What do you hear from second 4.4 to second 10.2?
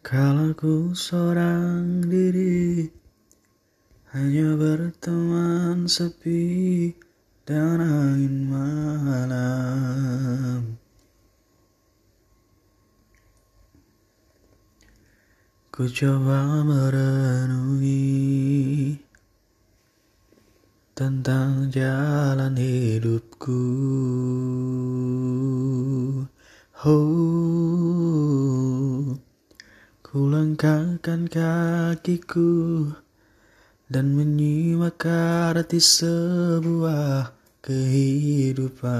berteman sepi dan angin malam.